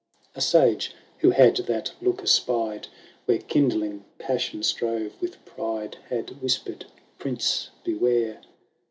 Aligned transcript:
A 0.33 0.41
sage, 0.41 0.95
who 1.19 1.29
had 1.29 1.57
that 1.57 1.91
look 2.01 2.23
espied. 2.23 2.87
Where 3.25 3.37
kindling 3.37 4.03
passion 4.17 4.63
strove 4.63 5.11
with 5.21 5.45
pride, 5.45 5.97
Had 6.09 6.41
whispered,' 6.41 6.85
Prince, 7.19 7.69
beware 7.83 8.41